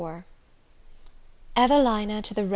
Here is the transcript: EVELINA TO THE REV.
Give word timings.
EVELINA 1.55 2.23
TO 2.23 2.33
THE 2.33 2.41
REV. 2.45 2.49